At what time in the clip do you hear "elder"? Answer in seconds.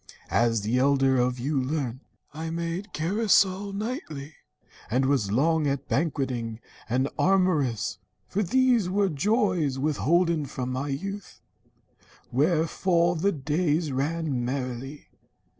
0.79-1.17